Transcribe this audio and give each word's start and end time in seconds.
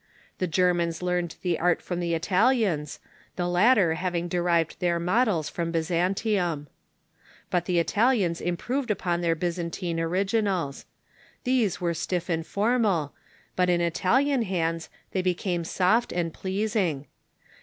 The 0.39 0.47
Germans 0.47 1.03
learned 1.03 1.35
the 1.43 1.59
art 1.59 1.79
from 1.79 1.99
the 1.99 2.15
Italians, 2.15 2.99
the 3.35 3.47
latter 3.47 3.93
having 3.93 4.27
derived 4.27 4.79
their 4.79 4.99
models 4.99 5.47
from 5.47 5.71
Byzantium. 5.71 6.65
But 7.51 7.65
the 7.65 7.77
Italians 7.77 8.41
improved 8.41 8.89
upon 8.89 9.21
their 9.21 9.35
Bj^zantine 9.35 9.99
originals. 9.99 10.87
These 11.43 11.79
were 11.79 11.93
stiff 11.93 12.29
and 12.29 12.43
formal. 12.43 13.13
But 13.55 13.69
in 13.69 13.79
Italian 13.79 14.41
hands 14.41 14.89
they 15.11 15.21
became 15.21 15.63
soft 15.63 16.11
and 16.11 16.33
pleasing. 16.33 17.05